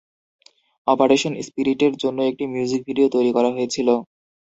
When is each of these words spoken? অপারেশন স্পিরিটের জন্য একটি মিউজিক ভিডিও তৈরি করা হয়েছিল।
অপারেশন 0.87 1.33
স্পিরিটের 1.47 1.93
জন্য 2.03 2.19
একটি 2.25 2.43
মিউজিক 2.53 2.81
ভিডিও 2.87 3.07
তৈরি 3.15 3.31
করা 3.33 3.49
হয়েছিল। 3.55 3.87